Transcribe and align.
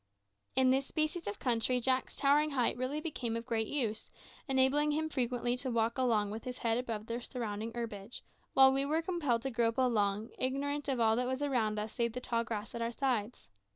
In 0.55 0.71
this 0.71 0.87
species 0.87 1.27
of 1.27 1.37
country 1.37 1.79
Jack's 1.79 2.15
towering 2.17 2.49
height 2.49 2.75
really 2.75 2.99
became 2.99 3.37
of 3.37 3.45
great 3.45 3.67
use, 3.67 4.09
enabling 4.47 4.93
him 4.93 5.09
frequently 5.09 5.55
to 5.57 5.69
walk 5.69 5.99
along 5.99 6.31
with 6.31 6.43
his 6.43 6.57
head 6.57 6.79
above 6.79 7.05
the 7.05 7.21
surrounding 7.21 7.71
herbage, 7.75 8.23
while 8.53 8.73
we 8.73 8.83
were 8.83 9.03
compelled 9.03 9.43
to 9.43 9.51
grope 9.51 9.77
along, 9.77 10.29
ignorant 10.39 10.87
of 10.87 10.99
all 10.99 11.15
that 11.17 11.27
was 11.27 11.43
around 11.43 11.77
us 11.77 11.93
save 11.93 12.13
the 12.13 12.19
tall 12.19 12.43
grass 12.43 12.73
at 12.73 12.81
our 12.81 12.91
sides. 12.91 13.47